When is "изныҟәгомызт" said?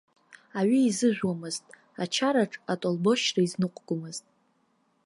3.45-4.25